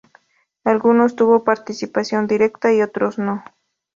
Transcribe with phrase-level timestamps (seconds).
[0.63, 3.43] Algunos tuvo participación directa y otros no.